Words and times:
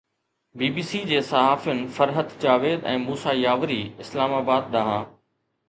بي 0.59 0.69
B 0.77 0.83
C 0.91 1.01
جي 1.11 1.19
صحافين 1.33 1.83
فرحت 1.99 2.35
جاويد 2.45 2.89
۽ 2.95 2.97
موسيٰ 3.05 3.37
ياوري، 3.45 3.79
اسلام 4.07 4.37
آباد 4.43 4.77
ڏانهن 4.77 5.09